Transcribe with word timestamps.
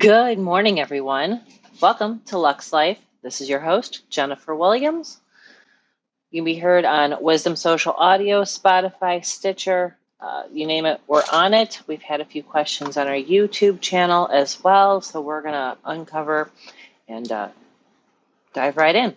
Good 0.00 0.38
morning, 0.38 0.80
everyone. 0.80 1.42
Welcome 1.78 2.22
to 2.28 2.38
Lux 2.38 2.72
Life. 2.72 2.98
This 3.20 3.42
is 3.42 3.50
your 3.50 3.60
host, 3.60 4.08
Jennifer 4.08 4.54
Williams. 4.56 5.20
You 6.30 6.40
can 6.40 6.46
be 6.46 6.56
heard 6.56 6.86
on 6.86 7.22
Wisdom 7.22 7.54
Social 7.54 7.92
Audio, 7.92 8.44
Spotify, 8.44 9.22
Stitcher, 9.22 9.98
uh, 10.18 10.44
you 10.50 10.66
name 10.66 10.86
it, 10.86 11.02
we're 11.06 11.22
on 11.30 11.52
it. 11.52 11.82
We've 11.86 12.00
had 12.00 12.22
a 12.22 12.24
few 12.24 12.42
questions 12.42 12.96
on 12.96 13.08
our 13.08 13.12
YouTube 13.12 13.82
channel 13.82 14.26
as 14.32 14.64
well, 14.64 15.02
so 15.02 15.20
we're 15.20 15.42
going 15.42 15.52
to 15.52 15.76
uncover 15.84 16.50
and 17.06 17.30
uh, 17.30 17.48
dive 18.54 18.78
right 18.78 18.96
in. 18.96 19.14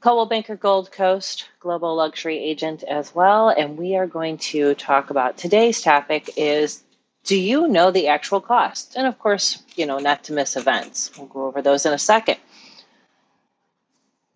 Coldwell 0.00 0.26
Banker 0.26 0.56
Gold 0.56 0.90
Coast, 0.90 1.48
global 1.60 1.94
luxury 1.94 2.38
agent 2.38 2.82
as 2.82 3.14
well, 3.14 3.48
and 3.48 3.78
we 3.78 3.94
are 3.94 4.08
going 4.08 4.38
to 4.38 4.74
talk 4.74 5.10
about 5.10 5.38
today's 5.38 5.80
topic 5.80 6.30
is 6.36 6.83
do 7.24 7.36
you 7.36 7.66
know 7.66 7.90
the 7.90 8.08
actual 8.08 8.40
cost? 8.40 8.94
And 8.96 9.06
of 9.06 9.18
course, 9.18 9.62
you 9.76 9.86
know, 9.86 9.98
not 9.98 10.24
to 10.24 10.32
miss 10.32 10.56
events. 10.56 11.10
We'll 11.16 11.26
go 11.26 11.46
over 11.46 11.62
those 11.62 11.86
in 11.86 11.92
a 11.92 11.98
second. 11.98 12.36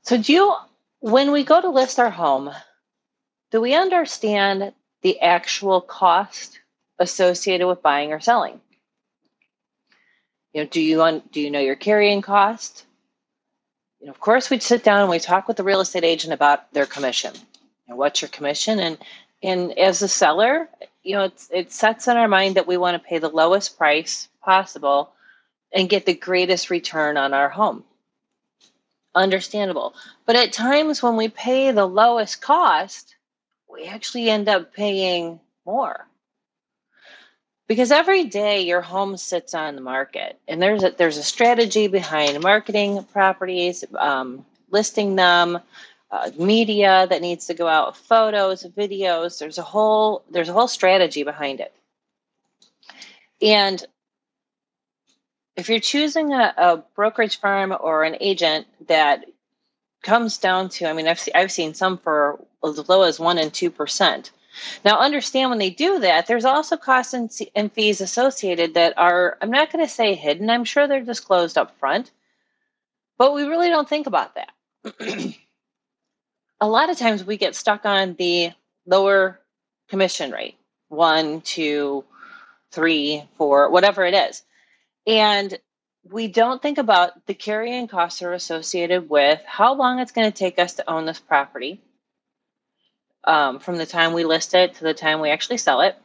So, 0.02 0.16
do 0.16 0.32
you, 0.32 0.54
when 1.00 1.30
we 1.30 1.44
go 1.44 1.60
to 1.60 1.68
list 1.68 1.98
our 1.98 2.10
home, 2.10 2.50
do 3.50 3.60
we 3.60 3.74
understand 3.74 4.72
the 5.02 5.20
actual 5.20 5.80
cost 5.80 6.58
associated 6.98 7.66
with 7.66 7.82
buying 7.82 8.12
or 8.12 8.20
selling? 8.20 8.60
You 10.52 10.62
know, 10.62 10.68
do 10.70 10.80
you 10.80 11.22
do 11.30 11.40
you 11.40 11.50
know 11.50 11.60
your 11.60 11.76
carrying 11.76 12.22
cost? 12.22 12.86
You 14.00 14.06
know, 14.06 14.12
of 14.12 14.20
course, 14.20 14.48
we'd 14.48 14.62
sit 14.62 14.82
down 14.82 15.02
and 15.02 15.10
we 15.10 15.18
talk 15.18 15.46
with 15.46 15.58
the 15.58 15.64
real 15.64 15.80
estate 15.80 16.04
agent 16.04 16.32
about 16.32 16.72
their 16.72 16.86
commission. 16.86 17.34
You 17.34 17.90
know, 17.90 17.96
what's 17.96 18.22
your 18.22 18.30
commission? 18.30 18.78
And 18.78 18.98
and 19.42 19.78
as 19.78 20.02
a 20.02 20.08
seller, 20.08 20.68
you 21.08 21.14
know, 21.14 21.24
it's, 21.24 21.48
it 21.50 21.72
sets 21.72 22.06
in 22.06 22.18
our 22.18 22.28
mind 22.28 22.56
that 22.56 22.66
we 22.66 22.76
want 22.76 22.94
to 22.94 23.08
pay 23.08 23.18
the 23.18 23.30
lowest 23.30 23.78
price 23.78 24.28
possible 24.44 25.10
and 25.72 25.88
get 25.88 26.04
the 26.04 26.12
greatest 26.12 26.68
return 26.68 27.16
on 27.16 27.32
our 27.32 27.48
home. 27.48 27.82
Understandable. 29.14 29.94
But 30.26 30.36
at 30.36 30.52
times 30.52 31.02
when 31.02 31.16
we 31.16 31.28
pay 31.28 31.70
the 31.70 31.86
lowest 31.86 32.42
cost, 32.42 33.16
we 33.72 33.86
actually 33.86 34.28
end 34.28 34.50
up 34.50 34.74
paying 34.74 35.40
more. 35.64 36.06
Because 37.68 37.90
every 37.90 38.24
day 38.24 38.60
your 38.60 38.82
home 38.82 39.16
sits 39.16 39.54
on 39.54 39.76
the 39.76 39.80
market, 39.80 40.38
and 40.46 40.60
there's 40.60 40.84
a, 40.84 40.90
there's 40.90 41.16
a 41.16 41.22
strategy 41.22 41.88
behind 41.88 42.42
marketing 42.42 43.02
properties, 43.12 43.82
um, 43.98 44.44
listing 44.70 45.16
them, 45.16 45.58
uh, 46.10 46.30
media 46.38 47.06
that 47.08 47.20
needs 47.20 47.46
to 47.46 47.54
go 47.54 47.66
out, 47.68 47.96
photos, 47.96 48.64
videos. 48.64 49.38
There's 49.38 49.58
a 49.58 49.62
whole 49.62 50.24
there's 50.30 50.48
a 50.48 50.52
whole 50.52 50.68
strategy 50.68 51.22
behind 51.22 51.60
it. 51.60 51.72
And 53.42 53.84
if 55.56 55.68
you're 55.68 55.80
choosing 55.80 56.32
a, 56.32 56.54
a 56.56 56.76
brokerage 56.94 57.40
firm 57.40 57.76
or 57.78 58.04
an 58.04 58.16
agent 58.20 58.66
that 58.86 59.24
comes 60.02 60.38
down 60.38 60.68
to, 60.70 60.86
I 60.86 60.92
mean, 60.92 61.08
I've, 61.08 61.28
I've 61.34 61.52
seen 61.52 61.74
some 61.74 61.98
for 61.98 62.40
as 62.64 62.88
low 62.88 63.02
as 63.02 63.20
one 63.20 63.38
and 63.38 63.52
two 63.52 63.70
percent. 63.70 64.30
Now, 64.84 64.98
understand 64.98 65.50
when 65.50 65.58
they 65.58 65.70
do 65.70 66.00
that, 66.00 66.26
there's 66.26 66.44
also 66.44 66.76
costs 66.76 67.14
and, 67.14 67.30
and 67.54 67.72
fees 67.72 68.00
associated 68.00 68.74
that 68.74 68.94
are, 68.96 69.36
I'm 69.40 69.50
not 69.50 69.70
going 69.70 69.84
to 69.84 69.92
say 69.92 70.14
hidden. 70.14 70.50
I'm 70.50 70.64
sure 70.64 70.88
they're 70.88 71.00
disclosed 71.00 71.56
up 71.56 71.78
front, 71.78 72.10
but 73.18 73.34
we 73.34 73.44
really 73.44 73.68
don't 73.68 73.88
think 73.88 74.06
about 74.06 74.34
that. 74.34 75.34
a 76.60 76.68
lot 76.68 76.90
of 76.90 76.98
times 76.98 77.24
we 77.24 77.36
get 77.36 77.54
stuck 77.54 77.84
on 77.86 78.14
the 78.14 78.52
lower 78.86 79.40
commission 79.88 80.30
rate 80.30 80.56
one, 80.88 81.42
two, 81.42 82.04
three, 82.72 83.22
four, 83.36 83.70
whatever 83.70 84.04
it 84.04 84.14
is. 84.14 84.42
And 85.06 85.58
we 86.02 86.28
don't 86.28 86.62
think 86.62 86.78
about 86.78 87.26
the 87.26 87.34
carrying 87.34 87.88
costs 87.88 88.22
are 88.22 88.32
associated 88.32 89.10
with 89.10 89.40
how 89.46 89.74
long 89.74 89.98
it's 89.98 90.12
going 90.12 90.30
to 90.30 90.36
take 90.36 90.58
us 90.58 90.74
to 90.74 90.90
own 90.90 91.04
this 91.04 91.20
property 91.20 91.82
um, 93.24 93.58
from 93.58 93.76
the 93.76 93.86
time 93.86 94.14
we 94.14 94.24
list 94.24 94.54
it 94.54 94.74
to 94.76 94.84
the 94.84 94.94
time 94.94 95.20
we 95.20 95.30
actually 95.30 95.58
sell 95.58 95.82
it. 95.82 95.96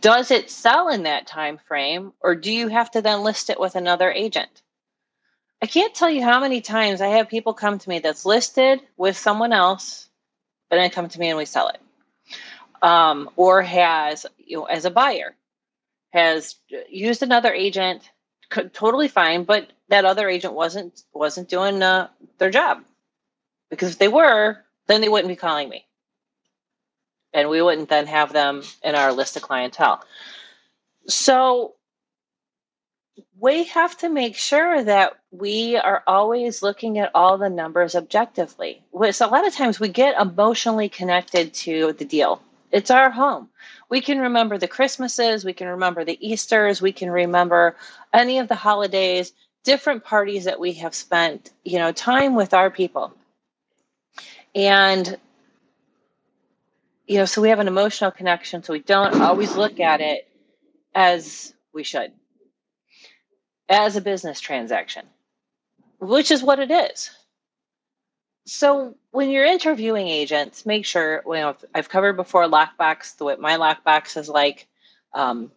Does 0.00 0.30
it 0.30 0.50
sell 0.50 0.88
in 0.88 1.04
that 1.04 1.26
time 1.26 1.58
frame, 1.68 2.12
or 2.20 2.34
do 2.34 2.52
you 2.52 2.68
have 2.68 2.90
to 2.92 3.02
then 3.02 3.22
list 3.22 3.50
it 3.50 3.60
with 3.60 3.76
another 3.76 4.10
agent? 4.10 4.62
I 5.62 5.66
can't 5.66 5.94
tell 5.94 6.10
you 6.10 6.22
how 6.22 6.40
many 6.40 6.60
times 6.60 7.00
I 7.00 7.08
have 7.08 7.28
people 7.28 7.54
come 7.54 7.78
to 7.78 7.88
me 7.88 7.98
that's 7.98 8.26
listed 8.26 8.80
with 8.96 9.16
someone 9.16 9.52
else, 9.52 10.08
but 10.68 10.76
then 10.76 10.90
come 10.90 11.08
to 11.08 11.18
me 11.18 11.28
and 11.28 11.38
we 11.38 11.46
sell 11.46 11.68
it. 11.68 11.80
Um, 12.82 13.30
or 13.36 13.62
has, 13.62 14.26
you 14.36 14.58
know, 14.58 14.64
as 14.64 14.84
a 14.84 14.90
buyer, 14.90 15.34
has 16.12 16.56
used 16.90 17.22
another 17.22 17.52
agent, 17.52 18.10
totally 18.74 19.08
fine, 19.08 19.44
but 19.44 19.70
that 19.88 20.04
other 20.04 20.28
agent 20.28 20.52
wasn't 20.52 21.02
wasn't 21.14 21.48
doing 21.48 21.82
uh, 21.82 22.08
their 22.38 22.50
job 22.50 22.84
because 23.70 23.92
if 23.92 23.98
they 23.98 24.08
were, 24.08 24.58
then 24.88 25.00
they 25.00 25.08
wouldn't 25.08 25.28
be 25.28 25.36
calling 25.36 25.68
me, 25.68 25.86
and 27.32 27.48
we 27.48 27.62
wouldn't 27.62 27.88
then 27.88 28.06
have 28.06 28.32
them 28.32 28.62
in 28.84 28.94
our 28.94 29.12
list 29.12 29.36
of 29.36 29.42
clientele. 29.42 30.04
So 31.08 31.75
we 33.38 33.64
have 33.64 33.96
to 33.98 34.08
make 34.08 34.36
sure 34.36 34.82
that 34.82 35.14
we 35.30 35.76
are 35.76 36.02
always 36.06 36.62
looking 36.62 36.98
at 36.98 37.10
all 37.14 37.38
the 37.38 37.48
numbers 37.48 37.94
objectively. 37.94 38.82
A 38.94 39.26
lot 39.26 39.46
of 39.46 39.54
times 39.54 39.80
we 39.80 39.88
get 39.88 40.20
emotionally 40.20 40.88
connected 40.88 41.52
to 41.54 41.92
the 41.92 42.04
deal. 42.04 42.42
It's 42.72 42.90
our 42.90 43.10
home. 43.10 43.48
We 43.88 44.00
can 44.00 44.18
remember 44.18 44.58
the 44.58 44.68
Christmases, 44.68 45.44
we 45.44 45.52
can 45.52 45.68
remember 45.68 46.04
the 46.04 46.18
Easters, 46.26 46.82
we 46.82 46.92
can 46.92 47.10
remember 47.10 47.76
any 48.12 48.38
of 48.38 48.48
the 48.48 48.54
holidays, 48.54 49.32
different 49.64 50.04
parties 50.04 50.44
that 50.44 50.60
we 50.60 50.72
have 50.74 50.94
spent, 50.94 51.50
you 51.64 51.78
know, 51.78 51.92
time 51.92 52.34
with 52.34 52.52
our 52.52 52.70
people. 52.70 53.14
And 54.54 55.16
you 57.06 57.18
know, 57.18 57.24
so 57.24 57.40
we 57.40 57.50
have 57.50 57.60
an 57.60 57.68
emotional 57.68 58.10
connection, 58.10 58.64
so 58.64 58.72
we 58.72 58.80
don't 58.80 59.20
always 59.20 59.54
look 59.56 59.78
at 59.78 60.00
it 60.00 60.26
as 60.92 61.54
we 61.72 61.84
should 61.84 62.12
as 63.68 63.96
a 63.96 64.00
business 64.00 64.40
transaction, 64.40 65.06
which 66.00 66.30
is 66.30 66.42
what 66.42 66.58
it 66.58 66.70
is. 66.70 67.10
So 68.46 68.94
when 69.10 69.30
you're 69.30 69.44
interviewing 69.44 70.06
agents, 70.06 70.64
make 70.64 70.84
sure, 70.84 71.22
you 71.26 71.32
know, 71.32 71.56
I've 71.74 71.88
covered 71.88 72.14
before 72.14 72.44
lockbox, 72.44 73.16
the 73.16 73.24
way 73.24 73.36
my 73.36 73.56
lockbox 73.56 74.16
is 74.16 74.28
like, 74.28 74.68
um, 75.14 75.50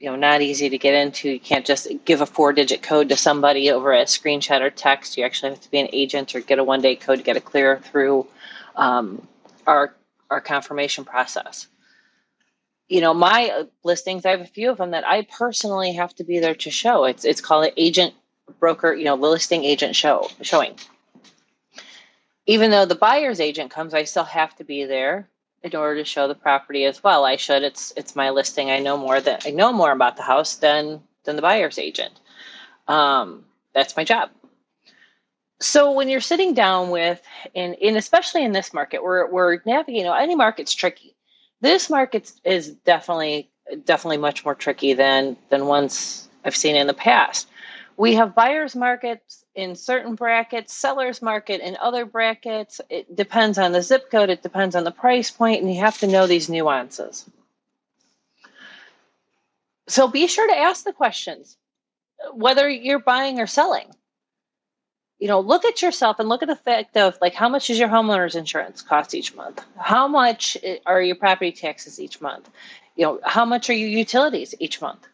you 0.00 0.10
know, 0.10 0.16
not 0.16 0.40
easy 0.40 0.70
to 0.70 0.78
get 0.78 0.94
into. 0.94 1.30
You 1.30 1.38
can't 1.38 1.64
just 1.64 1.86
give 2.04 2.20
a 2.20 2.26
four 2.26 2.52
digit 2.52 2.82
code 2.82 3.10
to 3.10 3.16
somebody 3.16 3.70
over 3.70 3.92
a 3.92 4.04
screenshot 4.04 4.60
or 4.60 4.70
text. 4.70 5.16
You 5.16 5.24
actually 5.24 5.50
have 5.50 5.60
to 5.60 5.70
be 5.70 5.78
an 5.78 5.88
agent 5.92 6.34
or 6.34 6.40
get 6.40 6.58
a 6.58 6.64
one 6.64 6.80
day 6.80 6.96
code 6.96 7.18
to 7.18 7.24
get 7.24 7.36
it 7.36 7.44
clear 7.44 7.78
through 7.78 8.26
um, 8.74 9.26
our, 9.66 9.94
our 10.30 10.40
confirmation 10.40 11.04
process 11.04 11.68
you 12.90 13.00
know 13.00 13.14
my 13.14 13.48
uh, 13.48 13.64
listings 13.84 14.26
i 14.26 14.30
have 14.30 14.40
a 14.40 14.44
few 14.44 14.70
of 14.70 14.76
them 14.76 14.90
that 14.90 15.06
i 15.06 15.22
personally 15.22 15.92
have 15.92 16.14
to 16.16 16.24
be 16.24 16.38
there 16.38 16.54
to 16.54 16.70
show. 16.70 17.04
It's 17.04 17.24
it's 17.24 17.40
called 17.40 17.64
an 17.64 17.72
agent 17.78 18.12
broker 18.58 18.92
you 18.92 19.04
know 19.04 19.14
listing 19.14 19.64
agent 19.64 19.96
show 19.96 20.28
showing. 20.42 20.74
Even 22.46 22.72
though 22.72 22.84
the 22.84 22.96
buyer's 22.96 23.40
agent 23.40 23.70
comes 23.70 23.94
i 23.94 24.04
still 24.04 24.24
have 24.24 24.54
to 24.56 24.64
be 24.64 24.84
there 24.84 25.28
in 25.62 25.76
order 25.76 26.00
to 26.00 26.04
show 26.04 26.26
the 26.26 26.34
property 26.34 26.84
as 26.84 27.02
well. 27.02 27.24
I 27.24 27.36
should 27.36 27.62
it's 27.62 27.92
it's 27.96 28.16
my 28.16 28.30
listing. 28.30 28.70
I 28.70 28.80
know 28.80 28.98
more 28.98 29.20
that 29.20 29.46
i 29.46 29.50
know 29.50 29.72
more 29.72 29.92
about 29.92 30.16
the 30.16 30.24
house 30.24 30.56
than 30.56 31.00
than 31.24 31.36
the 31.36 31.42
buyer's 31.42 31.78
agent. 31.78 32.20
Um, 32.88 33.44
that's 33.72 33.96
my 33.96 34.04
job. 34.04 34.30
So 35.60 35.92
when 35.92 36.08
you're 36.08 36.22
sitting 36.22 36.54
down 36.54 36.90
with 36.90 37.22
and, 37.54 37.76
and 37.80 37.96
especially 37.96 38.42
in 38.42 38.52
this 38.52 38.74
market 38.74 39.04
we're, 39.04 39.30
we're 39.30 39.60
navigating 39.64 40.00
you 40.00 40.04
know, 40.04 40.14
any 40.14 40.34
market's 40.34 40.74
tricky 40.74 41.14
this 41.60 41.90
market 41.90 42.32
is 42.44 42.70
definitely 42.70 43.50
definitely 43.84 44.16
much 44.18 44.44
more 44.44 44.54
tricky 44.54 44.94
than 44.94 45.36
than 45.48 45.66
ones 45.66 46.28
I've 46.44 46.56
seen 46.56 46.76
in 46.76 46.86
the 46.86 46.94
past. 46.94 47.48
We 47.96 48.14
have 48.14 48.34
buyers 48.34 48.74
markets 48.74 49.44
in 49.54 49.76
certain 49.76 50.14
brackets, 50.14 50.72
sellers 50.72 51.20
market 51.20 51.60
in 51.60 51.76
other 51.80 52.06
brackets. 52.06 52.80
It 52.88 53.14
depends 53.14 53.58
on 53.58 53.72
the 53.72 53.82
zip 53.82 54.10
code, 54.10 54.30
it 54.30 54.42
depends 54.42 54.74
on 54.74 54.84
the 54.84 54.90
price 54.90 55.30
point, 55.30 55.62
and 55.62 55.72
you 55.72 55.80
have 55.80 55.98
to 55.98 56.06
know 56.06 56.26
these 56.26 56.48
nuances. 56.48 57.28
So 59.86 60.08
be 60.08 60.26
sure 60.28 60.46
to 60.46 60.56
ask 60.56 60.84
the 60.84 60.92
questions 60.92 61.58
whether 62.32 62.68
you're 62.68 63.00
buying 63.00 63.38
or 63.38 63.46
selling 63.46 63.90
you 65.20 65.28
know, 65.28 65.40
look 65.40 65.64
at 65.66 65.82
yourself 65.82 66.18
and 66.18 66.28
look 66.28 66.42
at 66.42 66.48
the 66.48 66.56
fact 66.56 66.96
of 66.96 67.18
like 67.20 67.34
how 67.34 67.48
much 67.48 67.66
does 67.66 67.78
your 67.78 67.88
homeowner's 67.88 68.34
insurance 68.34 68.82
cost 68.82 69.14
each 69.14 69.34
month? 69.34 69.62
How 69.78 70.08
much 70.08 70.56
are 70.86 71.02
your 71.02 71.16
property 71.16 71.52
taxes 71.52 72.00
each 72.00 72.20
month? 72.20 72.48
You 72.96 73.04
know, 73.04 73.20
how 73.24 73.44
much 73.44 73.68
are 73.68 73.74
your 73.74 73.90
utilities 73.90 74.54
each 74.58 74.80
month? 74.80 75.06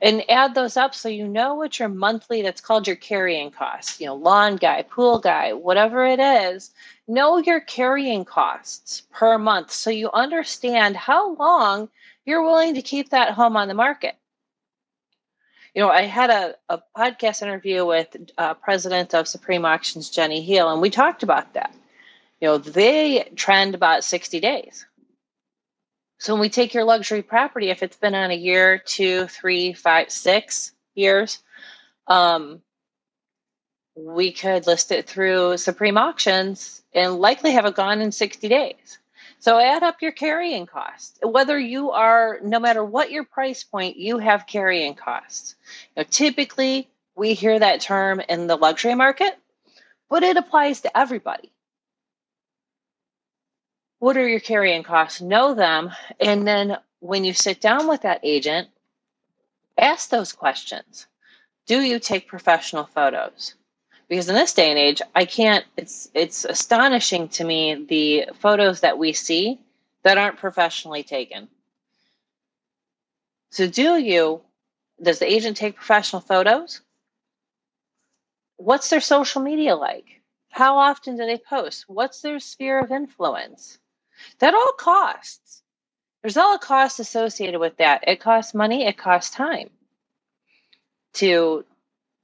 And 0.00 0.22
add 0.30 0.54
those 0.54 0.76
up 0.76 0.94
so 0.94 1.08
you 1.08 1.26
know 1.26 1.54
what 1.54 1.80
your 1.80 1.88
monthly 1.88 2.40
that's 2.40 2.60
called 2.60 2.86
your 2.86 2.94
carrying 2.94 3.50
costs, 3.50 4.00
you 4.00 4.06
know, 4.06 4.14
lawn 4.14 4.54
guy, 4.54 4.82
pool 4.82 5.18
guy, 5.18 5.52
whatever 5.52 6.06
it 6.06 6.20
is, 6.20 6.70
know 7.08 7.38
your 7.38 7.58
carrying 7.58 8.24
costs 8.24 9.02
per 9.10 9.38
month 9.38 9.72
so 9.72 9.90
you 9.90 10.10
understand 10.12 10.94
how 10.94 11.34
long 11.34 11.88
you're 12.26 12.42
willing 12.42 12.74
to 12.74 12.82
keep 12.82 13.08
that 13.08 13.32
home 13.32 13.56
on 13.56 13.66
the 13.66 13.74
market 13.74 14.14
you 15.78 15.84
know, 15.84 15.90
I 15.90 16.06
had 16.06 16.28
a, 16.28 16.56
a 16.68 16.82
podcast 16.96 17.40
interview 17.40 17.86
with 17.86 18.08
uh, 18.36 18.54
president 18.54 19.14
of 19.14 19.28
Supreme 19.28 19.64
Auctions, 19.64 20.10
Jenny 20.10 20.42
Heel, 20.42 20.72
and 20.72 20.82
we 20.82 20.90
talked 20.90 21.22
about 21.22 21.54
that. 21.54 21.72
You 22.40 22.48
know, 22.48 22.58
they 22.58 23.30
trend 23.36 23.76
about 23.76 24.02
60 24.02 24.40
days. 24.40 24.84
So 26.18 26.34
when 26.34 26.40
we 26.40 26.48
take 26.48 26.74
your 26.74 26.82
luxury 26.82 27.22
property, 27.22 27.70
if 27.70 27.84
it's 27.84 27.96
been 27.96 28.16
on 28.16 28.32
a 28.32 28.36
year, 28.36 28.82
two, 28.84 29.28
three, 29.28 29.72
five, 29.72 30.10
six 30.10 30.72
years, 30.96 31.38
um, 32.08 32.60
we 33.94 34.32
could 34.32 34.66
list 34.66 34.90
it 34.90 35.06
through 35.06 35.58
Supreme 35.58 35.96
Auctions 35.96 36.82
and 36.92 37.20
likely 37.20 37.52
have 37.52 37.66
it 37.66 37.76
gone 37.76 38.00
in 38.00 38.10
60 38.10 38.48
days. 38.48 38.98
So 39.40 39.58
add 39.58 39.82
up 39.82 40.02
your 40.02 40.12
carrying 40.12 40.66
costs. 40.66 41.18
Whether 41.22 41.58
you 41.58 41.92
are, 41.92 42.40
no 42.42 42.58
matter 42.58 42.84
what 42.84 43.10
your 43.12 43.24
price 43.24 43.62
point, 43.62 43.96
you 43.96 44.18
have 44.18 44.46
carrying 44.46 44.94
costs. 44.94 45.54
Now, 45.96 46.04
typically, 46.10 46.88
we 47.14 47.34
hear 47.34 47.58
that 47.58 47.80
term 47.80 48.20
in 48.28 48.46
the 48.48 48.56
luxury 48.56 48.94
market, 48.94 49.38
but 50.10 50.22
it 50.22 50.36
applies 50.36 50.80
to 50.82 50.98
everybody. 50.98 51.52
What 54.00 54.16
are 54.16 54.28
your 54.28 54.40
carrying 54.40 54.82
costs? 54.82 55.20
Know 55.20 55.54
them. 55.54 55.90
And 56.20 56.46
then 56.46 56.78
when 57.00 57.24
you 57.24 57.32
sit 57.32 57.60
down 57.60 57.88
with 57.88 58.02
that 58.02 58.20
agent, 58.22 58.68
ask 59.76 60.08
those 60.10 60.32
questions. 60.32 61.06
Do 61.66 61.80
you 61.80 61.98
take 61.98 62.28
professional 62.28 62.84
photos? 62.84 63.54
Because 64.08 64.28
in 64.28 64.34
this 64.34 64.54
day 64.54 64.70
and 64.70 64.78
age 64.78 65.02
i 65.14 65.24
can't 65.24 65.64
it's 65.76 66.10
it's 66.14 66.44
astonishing 66.44 67.28
to 67.28 67.44
me 67.44 67.86
the 67.88 68.26
photos 68.40 68.80
that 68.80 68.98
we 68.98 69.12
see 69.12 69.60
that 70.02 70.18
aren't 70.18 70.38
professionally 70.38 71.02
taken. 71.02 71.48
So 73.50 73.66
do 73.66 73.96
you 73.98 74.42
does 75.02 75.18
the 75.18 75.32
agent 75.32 75.56
take 75.56 75.76
professional 75.76 76.20
photos? 76.20 76.80
What's 78.56 78.90
their 78.90 79.00
social 79.00 79.42
media 79.42 79.76
like? 79.76 80.06
How 80.50 80.78
often 80.78 81.16
do 81.16 81.26
they 81.26 81.38
post? 81.38 81.84
What's 81.88 82.20
their 82.22 82.40
sphere 82.40 82.80
of 82.80 82.90
influence? 82.90 83.78
That 84.40 84.54
all 84.54 84.72
costs. 84.72 85.62
There's 86.22 86.36
all 86.36 86.56
a 86.56 86.58
cost 86.58 87.00
associated 87.00 87.60
with 87.60 87.76
that. 87.76 88.04
It 88.08 88.20
costs 88.20 88.54
money 88.54 88.86
it 88.86 88.98
costs 88.98 89.34
time 89.34 89.70
to 91.14 91.64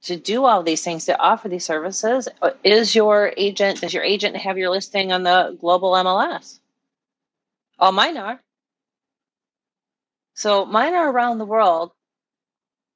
to 0.05 0.15
do 0.15 0.45
all 0.45 0.63
these 0.63 0.83
things 0.83 1.05
to 1.05 1.19
offer 1.19 1.49
these 1.49 1.65
services. 1.65 2.27
Is 2.63 2.95
your 2.95 3.33
agent 3.37 3.81
does 3.81 3.93
your 3.93 4.03
agent 4.03 4.37
have 4.37 4.57
your 4.57 4.69
listing 4.69 5.11
on 5.11 5.23
the 5.23 5.57
global 5.59 5.91
mls 5.91 6.59
all 7.79 7.91
mine 7.91 8.17
are. 8.17 8.39
So 10.33 10.65
mine 10.65 10.93
are 10.93 11.09
around 11.09 11.37
the 11.37 11.45
world 11.45 11.91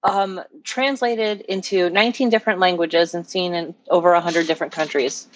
um, 0.03 0.41
translated 0.63 1.41
into 1.41 1.89
19 1.89 2.29
different 2.29 2.59
languages 2.59 3.13
and 3.13 3.27
seen 3.27 3.53
in 3.53 3.75
over 3.89 4.11
100 4.13 4.47
different 4.47 4.73
countries. 4.73 5.27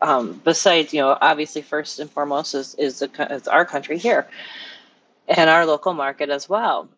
Um, 0.00 0.40
besides 0.44 0.94
you 0.94 1.00
know 1.00 1.18
obviously 1.20 1.60
first 1.60 1.98
and 1.98 2.08
foremost 2.08 2.54
is, 2.54 2.74
is, 2.76 3.00
the, 3.00 3.32
is 3.32 3.48
our 3.48 3.64
country 3.64 3.98
here 3.98 4.28
and 5.26 5.50
our 5.50 5.66
local 5.66 5.92
market 5.92 6.30
as 6.30 6.48
well. 6.48 6.88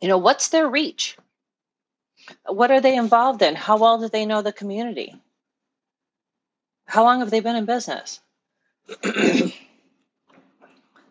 You 0.00 0.08
know 0.08 0.18
what's 0.18 0.48
their 0.48 0.68
reach 0.68 1.16
what 2.46 2.70
are 2.70 2.80
they 2.80 2.96
involved 2.96 3.42
in? 3.42 3.54
How 3.54 3.76
well 3.76 3.98
do 3.98 4.08
they 4.08 4.26
know 4.26 4.42
the 4.42 4.52
community? 4.52 5.14
How 6.86 7.04
long 7.04 7.20
have 7.20 7.30
they 7.30 7.40
been 7.40 7.56
in 7.56 7.64
business? 7.64 8.20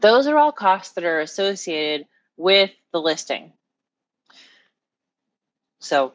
Those 0.01 0.27
are 0.27 0.37
all 0.37 0.51
costs 0.51 0.93
that 0.93 1.03
are 1.03 1.19
associated 1.19 2.07
with 2.37 2.71
the 2.91 2.99
listing. 2.99 3.53
So 5.79 6.13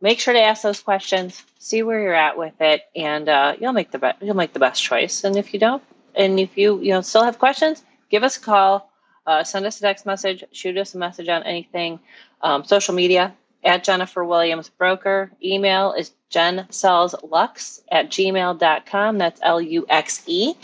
make 0.00 0.20
sure 0.20 0.34
to 0.34 0.40
ask 0.40 0.62
those 0.62 0.80
questions, 0.80 1.42
see 1.58 1.82
where 1.82 2.00
you're 2.00 2.14
at 2.14 2.38
with 2.38 2.54
it, 2.60 2.82
and 2.96 3.28
uh, 3.28 3.54
you'll 3.60 3.72
make 3.72 3.90
the 3.90 4.14
you'll 4.20 4.36
make 4.36 4.52
the 4.52 4.58
best 4.58 4.82
choice. 4.82 5.24
And 5.24 5.36
if 5.36 5.52
you 5.54 5.60
don't, 5.60 5.82
and 6.14 6.38
if 6.40 6.56
you 6.56 6.80
you 6.80 6.90
know 6.90 7.00
still 7.00 7.24
have 7.24 7.38
questions, 7.38 7.82
give 8.10 8.22
us 8.24 8.36
a 8.36 8.40
call, 8.40 8.90
uh, 9.26 9.44
send 9.44 9.66
us 9.66 9.78
a 9.78 9.82
text 9.82 10.06
message, 10.06 10.44
shoot 10.52 10.76
us 10.76 10.94
a 10.94 10.98
message 10.98 11.28
on 11.28 11.42
anything, 11.44 12.00
um, 12.40 12.64
social 12.64 12.94
media 12.94 13.34
at 13.64 13.84
Jennifer 13.84 14.24
Williams 14.24 14.68
Broker. 14.68 15.30
Email 15.42 15.92
is 15.92 16.12
jensellslux 16.30 17.82
at 17.90 18.10
gmail.com. 18.10 19.18
That's 19.18 19.40
L 19.42 19.60
U 19.60 19.86
X 19.88 20.22
E. 20.26 20.54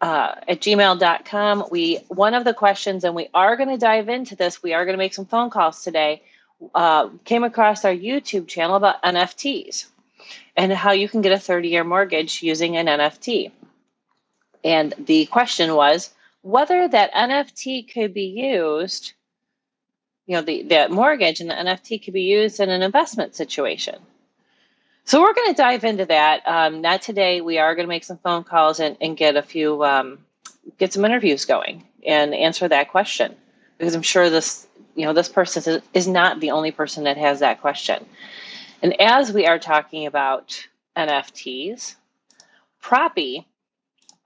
Uh, 0.00 0.34
at 0.48 0.60
gmail.com. 0.60 1.64
We 1.70 1.96
one 2.08 2.34
of 2.34 2.44
the 2.44 2.54
questions, 2.54 3.04
and 3.04 3.14
we 3.14 3.28
are 3.34 3.56
going 3.56 3.68
to 3.68 3.78
dive 3.78 4.08
into 4.08 4.34
this. 4.34 4.62
We 4.62 4.74
are 4.74 4.84
going 4.84 4.94
to 4.94 4.98
make 4.98 5.14
some 5.14 5.26
phone 5.26 5.50
calls 5.50 5.82
today. 5.82 6.22
Uh, 6.74 7.08
came 7.24 7.42
across 7.42 7.84
our 7.84 7.94
YouTube 7.94 8.46
channel 8.46 8.76
about 8.76 9.02
NFTs 9.02 9.86
and 10.56 10.72
how 10.72 10.92
you 10.92 11.08
can 11.08 11.20
get 11.20 11.32
a 11.32 11.38
30 11.38 11.68
year 11.68 11.84
mortgage 11.84 12.42
using 12.42 12.76
an 12.76 12.86
NFT. 12.86 13.50
And 14.64 14.94
the 14.98 15.26
question 15.26 15.74
was 15.74 16.10
whether 16.42 16.88
that 16.88 17.12
NFT 17.14 17.92
could 17.92 18.14
be 18.14 18.26
used 18.26 19.12
you 20.26 20.36
know 20.36 20.42
the, 20.42 20.62
the 20.62 20.88
mortgage 20.88 21.40
and 21.40 21.50
the 21.50 21.54
nft 21.54 22.04
could 22.04 22.14
be 22.14 22.22
used 22.22 22.60
in 22.60 22.70
an 22.70 22.82
investment 22.82 23.34
situation. 23.34 23.96
So 25.04 25.20
we're 25.20 25.34
going 25.34 25.50
to 25.50 25.56
dive 25.56 25.82
into 25.84 26.06
that. 26.06 26.46
Um, 26.46 26.80
not 26.80 27.02
today. 27.02 27.40
We 27.40 27.58
are 27.58 27.74
going 27.74 27.86
to 27.86 27.88
make 27.88 28.04
some 28.04 28.18
phone 28.18 28.44
calls 28.44 28.78
and, 28.78 28.96
and 29.00 29.16
get 29.16 29.36
a 29.36 29.42
few 29.42 29.84
um, 29.84 30.18
get 30.78 30.92
some 30.92 31.04
interviews 31.04 31.44
going 31.44 31.86
and 32.06 32.34
answer 32.34 32.68
that 32.68 32.90
question. 32.90 33.34
Because 33.78 33.94
i'm 33.94 34.02
sure 34.02 34.30
this 34.30 34.66
you 34.94 35.04
know 35.04 35.12
this 35.12 35.28
person 35.28 35.82
is 35.92 36.06
not 36.06 36.40
the 36.40 36.50
only 36.50 36.70
person 36.70 37.04
that 37.04 37.16
has 37.16 37.40
that 37.40 37.60
question. 37.60 38.04
And 38.82 39.00
as 39.00 39.32
we 39.32 39.46
are 39.46 39.58
talking 39.58 40.06
about 40.06 40.66
nfts 40.96 41.96
propy 42.82 43.44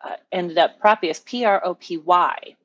uh, 0.01 0.17
ended 0.33 0.59
up 0.59 0.81
propy 0.81 1.11
is 1.11 1.21
p-r-o-p-y 1.21 2.57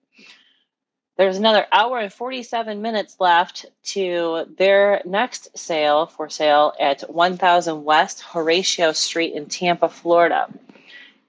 there's 1.18 1.38
another 1.38 1.66
hour 1.72 2.00
and 2.00 2.12
47 2.12 2.82
minutes 2.82 3.18
left 3.20 3.66
to 3.84 4.46
their 4.58 5.02
next 5.06 5.58
sale 5.58 6.08
for 6.08 6.30
sale 6.30 6.74
at 6.80 7.02
1000 7.02 7.84
West 7.84 8.22
Horatio 8.24 8.92
Street 8.94 9.34
in 9.34 9.46
Tampa, 9.48 9.90
Florida. 9.90 10.48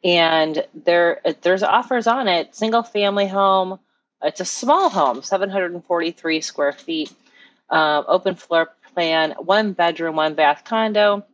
And 0.05 0.65
there, 0.75 1.21
there's 1.43 1.63
offers 1.63 2.07
on 2.07 2.29
it. 2.29 2.55
Single 2.55 2.83
family 2.83 3.27
home. 3.27 3.79
It's 4.23 4.41
a 4.41 4.45
small 4.45 4.89
home, 4.89 5.23
743 5.23 6.41
square 6.41 6.73
feet, 6.73 7.13
uh, 7.71 8.05
open 8.07 8.37
floor 8.37 8.71
plan, 8.95 9.33
one 9.33 9.73
bedroom, 9.73 10.17
one 10.17 10.35
bath 10.35 10.63
condo. 10.65 11.25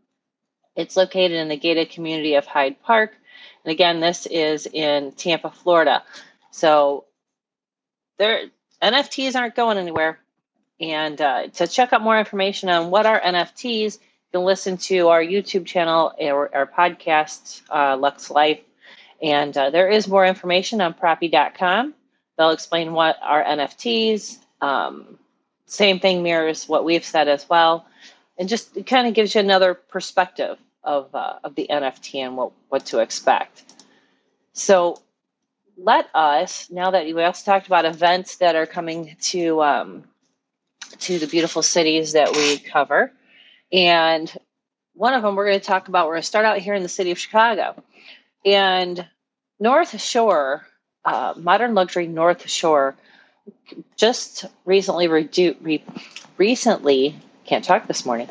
It's 0.75 0.97
located 0.97 1.33
in 1.33 1.49
the 1.49 1.57
gated 1.57 1.91
community 1.91 2.35
of 2.35 2.47
Hyde 2.47 2.81
Park. 2.83 3.15
And 3.65 3.73
again, 3.73 4.01
this 4.01 4.27
is 4.27 4.67
in 4.67 5.13
Tampa, 5.13 5.51
Florida. 5.51 6.03
So 6.51 7.05
there 8.19 8.43
NFTs 8.83 9.35
aren't 9.35 9.55
going 9.55 9.79
anywhere. 9.79 10.19
And 10.81 11.21
uh, 11.21 11.49
to 11.49 11.67
check 11.67 11.93
out 11.93 12.03
more 12.03 12.19
information 12.19 12.69
on 12.69 12.91
what 12.91 13.07
are 13.07 13.21
NFTs, 13.21 13.95
you 13.95 14.01
can 14.33 14.43
listen 14.43 14.77
to 14.77 15.09
our 15.09 15.23
YouTube 15.23 15.67
channel 15.67 16.13
or 16.19 16.55
our 16.55 16.67
podcast, 16.67 17.63
uh, 17.71 17.97
Lux 17.97 18.31
Life. 18.31 18.61
And 19.21 19.57
uh, 19.57 19.71
there 19.71 19.89
is 19.89 20.07
more 20.07 20.25
information 20.25 20.81
on 20.81 20.95
propy.com. 20.95 21.95
They'll 22.37 22.51
explain 22.51 22.93
what 22.93 23.17
are 23.21 23.43
NFTs. 23.43 24.39
Um, 24.61 25.19
same 25.67 25.99
thing 25.99 26.23
mirrors 26.23 26.69
what 26.69 26.85
we've 26.85 27.05
said 27.05 27.27
as 27.27 27.49
well. 27.49 27.87
And 28.39 28.49
just 28.49 28.87
kind 28.87 29.09
of 29.09 29.15
gives 29.15 29.35
you 29.35 29.41
another 29.41 29.75
perspective 29.75 30.59
of, 30.85 31.13
uh, 31.13 31.41
of 31.43 31.57
the 31.57 31.67
NFT 31.69 32.21
and 32.21 32.37
what, 32.37 32.53
what 32.69 32.87
to 32.87 33.01
expect. 33.01 33.65
So 34.53 35.03
let 35.79 36.09
us 36.15 36.71
now 36.71 36.91
that 36.91 37.07
we 37.07 37.23
also 37.23 37.45
talked 37.51 37.69
about 37.69 37.85
events 37.85 38.37
that 38.37 38.57
are 38.57 38.67
coming 38.67 39.17
to 39.21 39.63
um, 39.63 40.05
to 40.99 41.19
the 41.19 41.27
beautiful 41.27 41.63
cities 41.63 42.13
that 42.13 42.33
we 42.33 42.59
cover, 42.59 43.13
and 43.73 44.37
one 44.95 45.15
of 45.15 45.23
them 45.23 45.37
we're 45.37 45.47
going 45.47 45.61
to 45.61 45.65
talk 45.65 45.89
about. 45.89 46.07
We're 46.07 46.15
going 46.15 46.23
to 46.23 46.27
start 46.29 46.45
out 46.45 46.59
here 46.59 46.75
in 46.75 46.83
the 46.83 46.89
city 46.89 47.13
of 47.13 47.19
Chicago, 47.19 47.83
and 48.45 49.07
North 49.61 50.01
Shore, 50.01 50.67
uh, 51.05 51.35
modern 51.37 51.75
luxury 51.75 52.09
North 52.09 52.49
Shore, 52.51 52.97
just 53.97 54.47
recently 54.65 55.07
redu- 55.07 55.57
re- 55.61 55.85
recently 56.39 57.17
can't 57.45 57.65
talk 57.65 57.87
this 57.87 58.05
morning. 58.05 58.29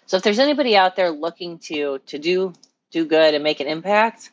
So 0.06 0.16
if 0.16 0.22
there's 0.22 0.38
anybody 0.38 0.76
out 0.76 0.96
there 0.96 1.10
looking 1.10 1.58
to, 1.60 1.98
to 2.06 2.18
do, 2.18 2.54
do 2.90 3.04
good 3.04 3.34
and 3.34 3.44
make 3.44 3.60
an 3.60 3.66
impact, 3.66 4.30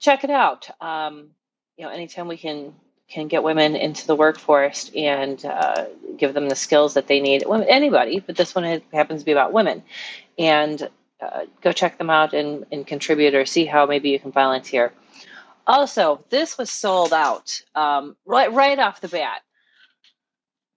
check 0.00 0.24
it 0.24 0.30
out. 0.30 0.68
Um, 0.82 1.28
you 1.76 1.84
know, 1.84 1.90
anytime 1.90 2.28
we 2.28 2.36
can 2.36 2.74
can 3.08 3.28
get 3.28 3.42
women 3.42 3.76
into 3.76 4.06
the 4.06 4.16
workforce 4.16 4.90
and 4.96 5.44
uh, 5.44 5.86
give 6.16 6.34
them 6.34 6.48
the 6.48 6.56
skills 6.56 6.94
that 6.94 7.06
they 7.06 7.20
need. 7.20 7.44
Anybody, 7.68 8.18
but 8.18 8.36
this 8.36 8.54
one 8.54 8.82
happens 8.92 9.22
to 9.22 9.24
be 9.26 9.32
about 9.32 9.52
women. 9.52 9.82
And 10.38 10.88
uh, 11.20 11.44
go 11.62 11.72
check 11.72 11.98
them 11.98 12.10
out 12.10 12.34
and, 12.34 12.66
and 12.70 12.86
contribute 12.86 13.34
or 13.34 13.46
see 13.46 13.64
how 13.64 13.86
maybe 13.86 14.10
you 14.10 14.20
can 14.20 14.32
volunteer. 14.32 14.92
Also, 15.66 16.24
this 16.30 16.56
was 16.58 16.70
sold 16.70 17.12
out 17.12 17.62
um, 17.74 18.16
right 18.24 18.52
right 18.52 18.78
off 18.78 19.00
the 19.00 19.08
bat. 19.08 19.42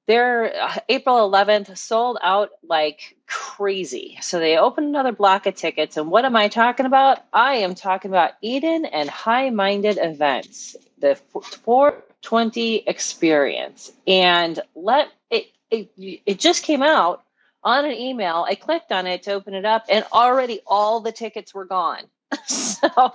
Their 0.08 0.60
uh, 0.60 0.78
April 0.90 1.30
11th 1.30 1.78
sold 1.78 2.18
out 2.24 2.50
like 2.64 3.16
crazy. 3.28 4.18
So 4.22 4.40
they 4.40 4.58
opened 4.58 4.88
another 4.88 5.12
block 5.12 5.46
of 5.46 5.54
tickets. 5.54 5.98
And 5.98 6.10
what 6.10 6.26
am 6.26 6.36
I 6.36 6.48
talking 6.48 6.88
about? 6.88 7.20
I 7.32 7.58
am 7.58 7.76
talking 7.76 8.10
about 8.10 8.32
Eden 8.42 8.86
and 8.86 9.08
High 9.08 9.52
Minded 9.52 10.00
Events, 10.02 10.76
the 10.98 11.16
420 11.16 12.78
experience. 12.88 13.92
And 14.08 14.60
let 14.74 15.10
it, 15.30 15.46
it, 15.70 15.92
it 16.26 16.40
just 16.40 16.64
came 16.64 16.82
out 16.82 17.24
on 17.64 17.86
an 17.86 17.94
email. 17.94 18.46
I 18.48 18.56
clicked 18.56 18.92
on 18.92 19.08
it 19.08 19.24
to 19.24 19.34
open 19.34 19.54
it 19.54 19.66
up, 19.66 19.86
and 19.90 20.06
already 20.12 20.62
all 20.66 21.00
the 21.00 21.12
tickets 21.12 21.54
were 21.54 21.66
gone. 21.66 22.04
so 22.48 23.14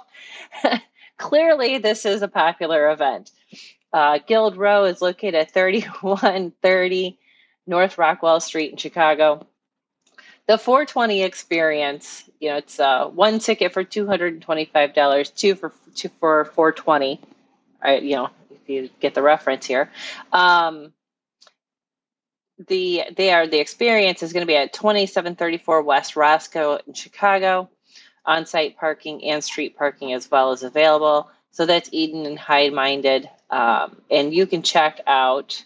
clearly, 1.19 1.79
this 1.79 2.05
is 2.05 2.23
a 2.23 2.29
popular 2.29 2.91
event. 2.91 3.31
Uh, 3.93 4.19
Guild 4.27 4.57
Row 4.57 4.85
is 4.85 5.01
located 5.01 5.37
at 5.37 5.53
3130 5.53 7.19
North 7.67 7.97
Rockwell 7.97 8.41
Street 8.41 8.73
in 8.73 8.77
Chicago. 8.77 9.47
The 10.47 10.59
420 10.59 11.23
experience, 11.23 12.29
you 12.39 12.51
know, 12.51 12.57
it's 12.57 12.79
uh, 12.79 13.07
one 13.07 13.39
ticket 13.39 13.73
for 13.73 13.83
$225, 13.83 15.35
two 15.35 15.55
for 15.55 15.73
two 15.95 16.11
for 16.21 16.45
420. 16.45 17.21
Right, 17.83 18.03
you 18.03 18.17
know, 18.17 18.31
if 18.51 18.69
you 18.69 18.91
get 19.01 19.15
the 19.15 19.23
reference 19.23 19.65
here. 19.65 19.91
Um, 20.33 20.93
the 22.59 23.05
they 23.17 23.33
are 23.33 23.47
the 23.47 23.59
experience 23.59 24.23
is 24.23 24.33
going 24.33 24.43
to 24.43 24.47
be 24.47 24.57
at 24.57 24.73
2734 24.73 25.83
West 25.83 26.17
Roscoe 26.17 26.79
in 26.87 26.95
Chicago. 26.95 27.69
On-site 28.27 28.79
parking 28.79 29.23
and 29.25 29.45
street 29.45 29.77
parking 29.77 30.15
as 30.15 30.31
well 30.31 30.53
is 30.53 30.63
available. 30.63 31.31
So 31.51 31.67
that's 31.67 31.91
Eden 31.93 32.25
and 32.25 32.39
High 32.39 32.71
Minded, 32.71 33.29
um, 33.51 34.01
and 34.11 34.33
you 34.33 34.47
can 34.47 34.63
check 34.63 35.01
out 35.07 35.63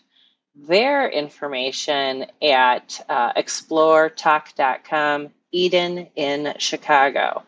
their 0.54 1.08
information 1.08 2.26
at 2.42 3.00
uh, 3.08 3.32
exploretock.com. 3.34 5.30
Eden 5.52 6.08
in 6.16 6.54
Chicago 6.58 7.42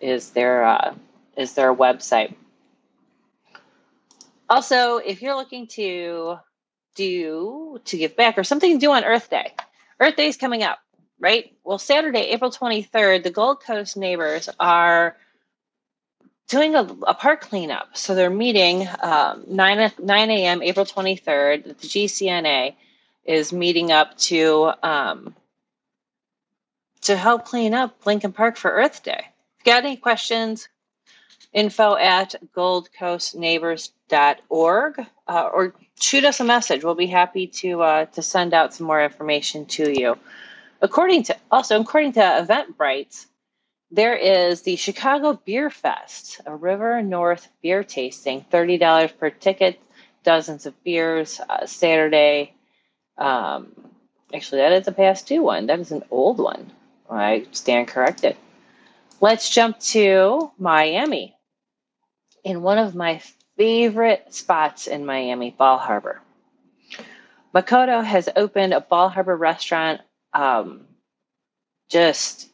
is 0.00 0.30
their 0.30 0.64
uh, 0.64 0.94
is 1.36 1.52
their 1.52 1.74
website. 1.74 2.34
Also, 4.48 4.96
if 4.96 5.20
you're 5.20 5.36
looking 5.36 5.66
to 5.68 6.38
do 6.98 7.80
to 7.84 7.96
give 7.96 8.16
back 8.16 8.36
or 8.36 8.44
something 8.44 8.74
to 8.74 8.78
do 8.78 8.90
on 8.90 9.04
Earth 9.04 9.30
Day. 9.30 9.54
Earth 10.00 10.16
Day 10.16 10.26
is 10.26 10.36
coming 10.36 10.64
up, 10.64 10.80
right? 11.20 11.54
Well, 11.64 11.78
Saturday, 11.78 12.30
April 12.30 12.50
23rd, 12.50 13.22
the 13.22 13.30
Gold 13.30 13.62
Coast 13.62 13.96
neighbors 13.96 14.48
are 14.58 15.16
doing 16.48 16.74
a, 16.74 16.82
a 17.06 17.14
park 17.14 17.42
cleanup. 17.42 17.96
So 17.96 18.16
they're 18.16 18.30
meeting 18.30 18.88
um, 19.00 19.44
9, 19.46 19.92
9 19.98 20.30
a.m., 20.30 20.62
April 20.62 20.84
23rd. 20.84 21.64
The 21.64 21.74
GCNA 21.74 22.74
is 23.24 23.52
meeting 23.52 23.92
up 23.92 24.18
to 24.18 24.72
um, 24.82 25.36
to 27.02 27.16
help 27.16 27.44
clean 27.44 27.74
up 27.74 28.04
Lincoln 28.06 28.32
Park 28.32 28.56
for 28.56 28.72
Earth 28.72 29.04
Day. 29.04 29.24
If 29.60 29.66
you 29.66 29.72
got 29.72 29.84
any 29.84 29.96
questions, 29.96 30.68
info 31.52 31.94
at 31.96 32.34
goldcoastneighbors.org 32.56 35.06
uh, 35.28 35.50
or 35.52 35.74
shoot 36.00 36.24
us 36.24 36.40
a 36.40 36.44
message. 36.44 36.84
We'll 36.84 36.94
be 36.94 37.06
happy 37.06 37.46
to 37.46 37.82
uh, 37.82 38.04
to 38.06 38.22
send 38.22 38.54
out 38.54 38.74
some 38.74 38.86
more 38.86 39.02
information 39.02 39.66
to 39.66 39.90
you. 39.98 40.18
According 40.80 41.24
to 41.24 41.36
also 41.50 41.80
according 41.80 42.12
to 42.12 42.20
Eventbrite, 42.20 43.26
there 43.90 44.16
is 44.16 44.62
the 44.62 44.76
Chicago 44.76 45.40
Beer 45.44 45.70
Fest, 45.70 46.40
a 46.46 46.54
River 46.54 47.02
North 47.02 47.48
beer 47.62 47.84
tasting, 47.84 48.44
thirty 48.50 48.78
dollars 48.78 49.12
per 49.12 49.30
ticket, 49.30 49.80
dozens 50.24 50.66
of 50.66 50.82
beers. 50.84 51.40
Uh, 51.48 51.66
Saturday, 51.66 52.54
um, 53.16 53.72
actually, 54.32 54.60
that 54.60 54.72
is 54.72 54.88
a 54.88 54.92
past 54.92 55.26
due 55.26 55.42
one. 55.42 55.66
That 55.66 55.80
is 55.80 55.92
an 55.92 56.04
old 56.10 56.38
one. 56.38 56.70
I 57.10 57.46
stand 57.52 57.88
corrected. 57.88 58.36
Let's 59.20 59.50
jump 59.50 59.80
to 59.80 60.52
Miami. 60.58 61.34
In 62.44 62.62
one 62.62 62.78
of 62.78 62.94
my 62.94 63.20
favorite 63.58 64.32
spots 64.32 64.86
in 64.86 65.04
Miami, 65.04 65.50
Bal 65.50 65.78
Harbour. 65.78 66.22
Makoto 67.54 68.02
has 68.02 68.28
opened 68.36 68.72
a 68.72 68.80
Bal 68.80 69.08
Harbour 69.08 69.36
restaurant. 69.36 70.00
Um, 70.32 70.86
just 71.90 72.48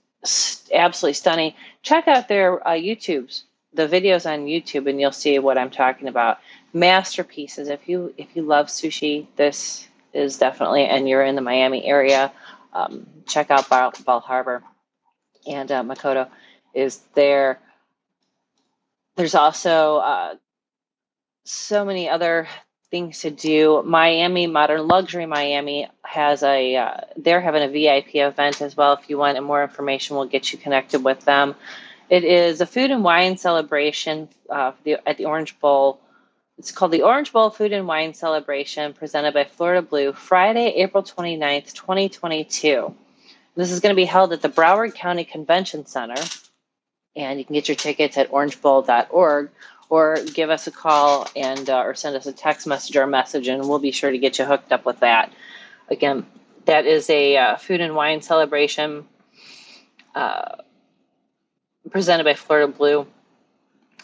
absolutely 0.72 1.12
stunning. 1.12 1.52
Check 1.82 2.08
out 2.08 2.26
their 2.28 2.66
uh, 2.66 2.72
YouTubes, 2.72 3.42
the 3.74 3.86
videos 3.86 4.24
on 4.28 4.46
YouTube, 4.46 4.88
and 4.88 4.98
you'll 4.98 5.12
see 5.12 5.38
what 5.38 5.58
I'm 5.58 5.70
talking 5.70 6.08
about. 6.08 6.38
Masterpieces. 6.72 7.68
If 7.68 7.88
you 7.88 8.14
if 8.16 8.34
you 8.34 8.42
love 8.42 8.66
sushi, 8.66 9.26
this 9.36 9.86
is 10.14 10.38
definitely, 10.38 10.86
and 10.86 11.08
you're 11.08 11.22
in 11.22 11.34
the 11.34 11.42
Miami 11.42 11.84
area, 11.84 12.32
um, 12.72 13.06
check 13.26 13.50
out 13.50 13.68
Ball, 13.68 13.92
Bal 14.06 14.20
Harbour. 14.20 14.62
And 15.46 15.70
uh, 15.70 15.82
Makoto 15.82 16.28
is 16.72 17.00
there. 17.14 17.60
There's 19.16 19.34
also 19.34 19.96
uh, 19.98 20.34
so 21.44 21.84
many 21.84 22.08
other 22.08 22.48
things 22.90 23.20
to 23.20 23.30
do. 23.30 23.82
Miami 23.84 24.46
Modern 24.46 24.86
Luxury 24.86 25.26
Miami 25.26 25.88
has 26.04 26.42
a 26.42 26.76
uh, 26.76 27.00
they're 27.16 27.40
having 27.40 27.62
a 27.62 27.68
VIP 27.68 28.16
event 28.16 28.62
as 28.62 28.76
well. 28.76 28.94
If 28.94 29.10
you 29.10 29.18
want 29.18 29.36
and 29.36 29.46
more 29.46 29.62
information, 29.62 30.16
we'll 30.16 30.26
get 30.26 30.52
you 30.52 30.58
connected 30.58 31.04
with 31.04 31.24
them. 31.24 31.54
It 32.10 32.24
is 32.24 32.60
a 32.60 32.66
food 32.66 32.90
and 32.90 33.02
wine 33.02 33.36
celebration 33.36 34.28
uh, 34.50 34.72
at 35.06 35.16
the 35.16 35.24
Orange 35.24 35.58
Bowl. 35.58 36.00
It's 36.58 36.70
called 36.70 36.92
the 36.92 37.02
Orange 37.02 37.32
Bowl 37.32 37.50
Food 37.50 37.72
and 37.72 37.88
Wine 37.88 38.14
Celebration 38.14 38.92
presented 38.92 39.34
by 39.34 39.44
Florida 39.44 39.82
Blue, 39.82 40.12
Friday, 40.12 40.68
April 40.76 41.02
29th, 41.02 41.72
2022. 41.72 42.94
This 43.56 43.72
is 43.72 43.80
going 43.80 43.92
to 43.92 43.96
be 43.96 44.04
held 44.04 44.32
at 44.32 44.40
the 44.40 44.48
Broward 44.48 44.94
County 44.94 45.24
Convention 45.24 45.84
Center, 45.86 46.22
and 47.16 47.40
you 47.40 47.44
can 47.44 47.54
get 47.54 47.68
your 47.68 47.76
tickets 47.76 48.16
at 48.16 48.30
orangebowl.org 48.30 49.50
or 49.94 50.18
give 50.34 50.50
us 50.50 50.66
a 50.66 50.70
call 50.72 51.28
and 51.36 51.70
uh, 51.70 51.86
or 51.86 51.94
send 51.94 52.16
us 52.16 52.26
a 52.26 52.32
text 52.32 52.66
message 52.66 52.96
or 52.96 53.06
message, 53.06 53.46
and 53.46 53.68
we'll 53.68 53.78
be 53.78 53.92
sure 53.92 54.10
to 54.10 54.18
get 54.18 54.38
you 54.38 54.44
hooked 54.44 54.72
up 54.72 54.84
with 54.84 54.98
that. 55.00 55.32
Again, 55.88 56.26
that 56.64 56.84
is 56.84 57.08
a 57.10 57.36
uh, 57.36 57.56
food 57.56 57.80
and 57.80 57.94
wine 57.94 58.20
celebration. 58.20 59.06
Uh, 60.14 60.56
presented 61.90 62.24
by 62.24 62.34
Florida 62.34 62.72
Blue. 62.72 63.06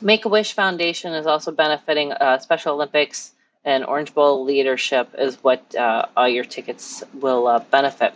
Make 0.01 0.25
a 0.25 0.29
Wish 0.29 0.53
Foundation 0.53 1.13
is 1.13 1.27
also 1.27 1.51
benefiting 1.51 2.13
uh, 2.13 2.39
Special 2.39 2.75
Olympics 2.75 3.33
and 3.65 3.85
Orange 3.85 4.15
Bowl 4.15 4.45
leadership 4.45 5.09
is 5.19 5.43
what 5.43 5.75
uh, 5.75 6.07
all 6.17 6.29
your 6.29 6.45
tickets 6.45 7.03
will 7.15 7.47
uh, 7.47 7.59
benefit. 7.71 8.15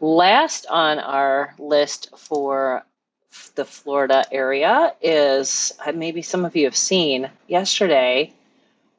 Last 0.00 0.66
on 0.70 0.98
our 0.98 1.54
list 1.58 2.10
for 2.16 2.84
the 3.54 3.64
Florida 3.64 4.24
area 4.30 4.94
is 5.00 5.72
uh, 5.84 5.92
maybe 5.92 6.22
some 6.22 6.44
of 6.44 6.56
you 6.56 6.64
have 6.64 6.76
seen 6.76 7.30
yesterday 7.48 8.32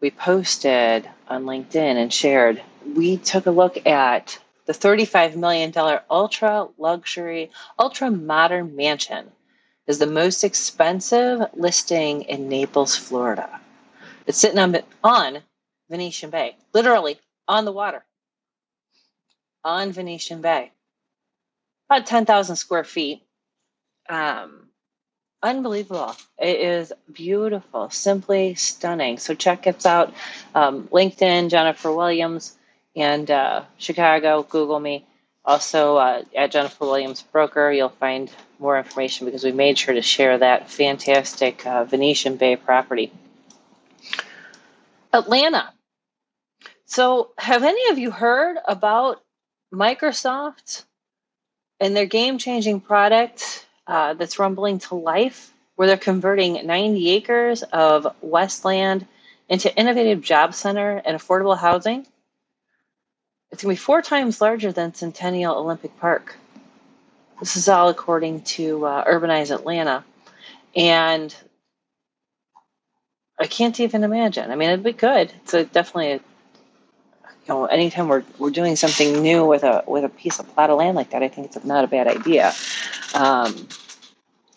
we 0.02 0.12
posted 0.12 1.10
on 1.30 1.46
LinkedIn 1.46 1.76
and 1.96 2.14
shared. 2.14 2.62
We 2.96 3.18
took 3.18 3.46
a 3.46 3.52
look 3.52 3.88
at 3.88 4.38
the 4.66 4.74
$35 4.74 5.36
million 5.38 5.74
ultra 6.10 6.68
luxury, 6.78 7.52
ultra 7.80 8.12
modern 8.12 8.76
mansion 8.76 9.32
is 9.88 10.00
the 10.00 10.08
most 10.08 10.44
expensive 10.44 11.42
listing 11.54 12.24
in 12.24 12.48
Naples, 12.48 12.96
Florida. 12.96 13.60
It's 14.26 14.38
sitting 14.38 14.60
on, 14.60 14.78
on 15.04 15.40
Venetian 15.90 16.30
Bay, 16.30 16.56
literally 16.74 17.20
on 17.48 17.66
the 17.66 17.72
water, 17.72 18.04
on 19.64 19.92
Venetian 19.92 20.42
Bay. 20.42 20.72
About 21.90 22.06
10,000 22.06 22.56
square 22.56 22.84
feet. 22.86 23.22
Um, 24.10 24.68
unbelievable. 25.42 26.16
It 26.38 26.60
is 26.60 26.94
beautiful, 27.12 27.90
simply 27.90 28.56
stunning. 28.56 29.18
So 29.18 29.34
check 29.36 29.68
us 29.68 29.86
out. 29.86 30.14
Um, 30.56 30.88
LinkedIn, 30.88 31.50
Jennifer 31.50 31.94
Williams, 31.94 32.58
and 32.96 33.30
uh, 33.30 33.64
Chicago. 33.78 34.44
Google 34.44 34.80
me. 34.80 35.06
Also 35.46 35.98
uh, 35.98 36.24
at 36.36 36.52
Jennifer 36.52 36.86
Williams 36.86 37.22
Broker, 37.22 37.72
you'll 37.72 37.90
find 37.90 38.32
more 38.60 38.78
information 38.78 39.26
because 39.26 39.44
we 39.44 39.52
made 39.52 39.78
sure 39.78 39.94
to 39.94 40.02
share 40.02 40.38
that 40.38 40.70
fantastic 40.70 41.66
uh, 41.66 41.84
Venetian 41.84 42.38
Bay 42.38 42.56
property. 42.56 43.12
Atlanta. 45.12 45.74
So, 46.86 47.32
have 47.38 47.64
any 47.64 47.90
of 47.92 47.98
you 47.98 48.12
heard 48.12 48.58
about 48.68 49.22
Microsoft 49.74 50.86
and 51.80 51.96
their 51.96 52.06
game 52.06 52.38
changing 52.38 52.82
product 52.82 53.66
uh, 53.88 54.14
that's 54.14 54.40
rumbling 54.40 54.80
to 54.80 54.96
life, 54.96 55.54
where 55.76 55.88
they're 55.88 55.98
converting 55.98 56.66
90 56.66 57.10
acres 57.12 57.64
of 57.64 58.08
Westland 58.22 59.06
into 59.50 59.76
innovative 59.76 60.22
job 60.22 60.54
center 60.54 61.02
and 61.06 61.18
affordable 61.18 61.58
housing? 61.58 62.06
It's 63.52 63.62
going 63.64 63.76
to 63.76 63.80
be 63.80 63.86
four 63.86 64.02
times 64.02 64.42
larger 64.42 64.72
than 64.72 64.94
Centennial 64.94 65.56
Olympic 65.56 65.98
Park. 66.00 66.36
This 67.40 67.56
is 67.56 67.68
all 67.70 67.90
according 67.90 68.42
to 68.44 68.86
uh, 68.86 69.06
Urbanize 69.06 69.54
Atlanta. 69.54 70.04
And 70.76 71.36
I 73.40 73.48
can't 73.48 73.80
even 73.80 74.04
imagine. 74.04 74.50
I 74.52 74.56
mean, 74.56 74.70
it'd 74.70 74.84
be 74.84 74.94
good. 74.94 75.32
It's 75.44 75.54
a, 75.54 75.66
definitely, 75.66 76.14
a, 76.14 76.20
you 77.46 77.54
know, 77.54 77.66
anytime 77.66 78.08
we're, 78.08 78.24
we're 78.38 78.52
doing 78.52 78.76
something 78.76 79.22
new 79.22 79.46
with 79.46 79.64
a 79.64 79.84
with 79.86 80.06
a 80.06 80.10
piece 80.10 80.40
of 80.40 80.48
plot 80.54 80.70
of 80.70 80.78
land 80.78 80.96
like 80.96 81.10
that, 81.12 81.24
I 81.24 81.28
think 81.28 81.48
it's 81.48 81.66
not 81.66 81.84
a 81.84 81.88
bad 81.88 82.08
idea. 82.08 82.54
Um, 83.14 83.68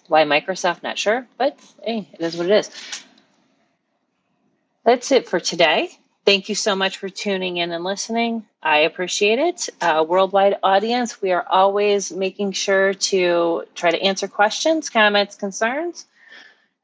why 0.09 0.25
Microsoft? 0.25 0.83
Not 0.83 0.99
sure, 0.99 1.27
but 1.37 1.59
hey, 1.85 2.09
it 2.13 2.21
is 2.21 2.37
what 2.37 2.47
it 2.47 2.53
is. 2.53 2.71
That's 4.85 5.11
it 5.11 5.29
for 5.29 5.41
today. 5.41 5.91
Thank 6.25 6.49
you 6.49 6.55
so 6.55 6.75
much 6.75 6.99
for 6.99 7.09
tuning 7.09 7.57
in 7.57 7.73
and 7.73 7.85
listening. 7.85 8.45
I 8.63 8.79
appreciate 8.79 9.39
it. 9.39 9.69
Uh, 9.81 10.05
worldwide 10.07 10.57
audience, 10.63 11.23
we 11.23 11.33
are 11.33 11.47
always 11.49 12.13
making 12.13 12.53
sure 12.53 12.95
to 12.95 13.65
try 13.77 13.93
to 13.93 14.03
answer 14.03 14.27
questions, 14.27 14.91
comments, 14.91 15.37
concerns. 15.37 16.07